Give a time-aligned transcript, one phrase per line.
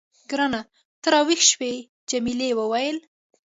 [0.29, 0.61] ګرانه،
[1.01, 1.73] ته راویښ شوې؟
[2.09, 2.97] جميلې وويل:.